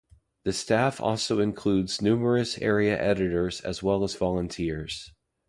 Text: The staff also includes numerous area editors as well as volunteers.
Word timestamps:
The 0.45 0.51
staff 0.51 0.99
also 0.99 1.39
includes 1.39 2.01
numerous 2.01 2.57
area 2.57 2.99
editors 2.99 3.61
as 3.61 3.83
well 3.83 4.03
as 4.03 4.15
volunteers. 4.15 5.11